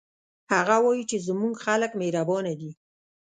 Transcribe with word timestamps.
هغه 0.53 0.75
وایي 0.83 1.03
چې 1.11 1.17
زموږ 1.27 1.53
خلک 1.65 1.91
مهربانه 2.01 2.53
دي 2.59 2.71